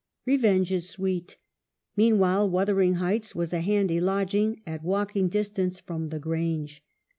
Revenge 0.25 0.71
is 0.71 0.89
sweet. 0.89 1.37
Mean 1.95 2.17
while, 2.17 2.49
Wuthering 2.49 2.95
Heights 2.95 3.35
was 3.35 3.53
a 3.53 3.61
handy 3.61 4.01
lodging, 4.01 4.63
at 4.65 4.81
walking 4.81 5.27
distance 5.27 5.79
from 5.79 6.09
the 6.09 6.17
Grange. 6.17 6.83